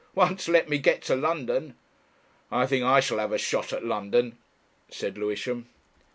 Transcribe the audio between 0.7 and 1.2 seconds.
get to